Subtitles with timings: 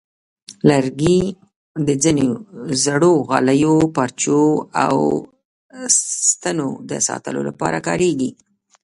[0.69, 1.19] لرګي
[1.87, 2.27] د ځینو
[2.83, 4.43] زړو غالیو، پارچو،
[4.85, 4.95] او
[6.29, 8.29] ستنو د ساتلو لپاره کارېږي.